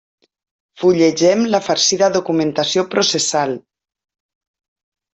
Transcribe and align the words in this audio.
Fullegem 0.83 1.43
la 1.57 1.59
farcida 1.67 2.09
documentació 2.17 2.87
processal. 2.97 3.57